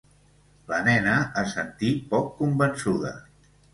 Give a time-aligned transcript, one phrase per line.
[0.69, 1.13] La nena
[1.43, 3.13] assentí poc convençuda.